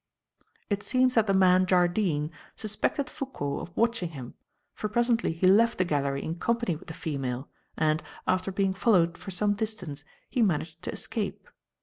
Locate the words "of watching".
3.59-4.09